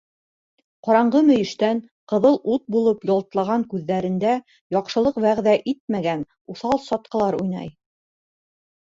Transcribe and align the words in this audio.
Ҡараңғы 0.85 1.19
мөйөштән 1.27 1.81
ҡыҙыл 2.13 2.39
ут 2.55 2.65
булып 2.77 3.07
ялтлаған 3.11 3.67
күҙҙәрендә 3.75 4.35
яҡшылыҡ 4.79 5.23
вәғәҙә 5.29 5.57
итмәгән 5.75 6.29
уҫал 6.57 6.87
сатҡылар 6.91 7.43
уйнай. 7.45 7.75